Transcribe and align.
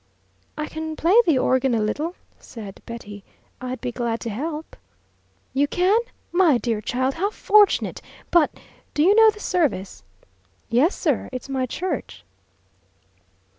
"I 0.57 0.65
can 0.65 0.95
play 0.95 1.13
the 1.27 1.37
organ 1.37 1.75
a 1.75 1.79
little," 1.79 2.15
said 2.39 2.81
Betty. 2.87 3.23
"I'd 3.61 3.79
be 3.81 3.91
glad 3.91 4.19
to 4.21 4.31
help." 4.31 4.75
"You 5.53 5.67
can? 5.67 5.99
My 6.31 6.57
dear 6.57 6.81
child, 6.81 7.13
how 7.13 7.29
fortunate! 7.29 8.01
But 8.31 8.49
do 8.95 9.03
you 9.03 9.13
know 9.13 9.29
the 9.29 9.39
service?" 9.39 10.01
"Yes, 10.69 10.95
sir, 10.95 11.29
it's 11.31 11.49
my 11.49 11.67
church." 11.67 12.25